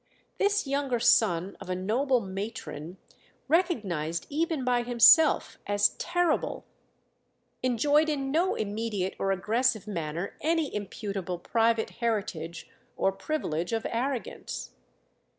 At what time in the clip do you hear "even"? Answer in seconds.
4.31-4.63